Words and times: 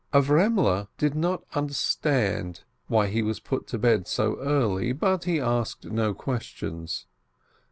Avremele 0.11 0.87
did 0.97 1.13
not 1.13 1.43
understand 1.53 2.63
why 2.87 3.05
he 3.05 3.21
was 3.21 3.39
put 3.39 3.67
to 3.67 3.77
bed 3.77 4.07
so 4.07 4.39
early, 4.39 4.93
but 4.93 5.25
he 5.25 5.39
asked 5.39 5.85
no 5.85 6.11
questions. 6.15 7.05